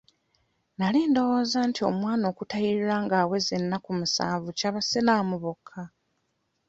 Nali 0.77 0.99
ndowooza 1.09 1.59
nti 1.69 1.81
omwana 1.89 2.25
okutayirirwa 2.31 2.97
nga 3.03 3.15
aweza 3.23 3.51
ennaku 3.59 3.89
musanvu 3.99 4.49
kya 4.57 4.69
basiraamu 4.75 5.35
bokka. 5.43 5.81